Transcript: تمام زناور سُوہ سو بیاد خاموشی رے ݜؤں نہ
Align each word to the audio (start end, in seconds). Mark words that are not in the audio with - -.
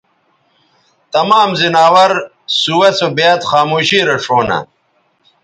تمام 1.13 1.49
زناور 1.61 2.11
سُوہ 2.59 2.89
سو 2.97 3.07
بیاد 3.15 3.39
خاموشی 3.49 3.99
رے 4.07 4.15
ݜؤں 4.23 4.43
نہ 4.49 4.57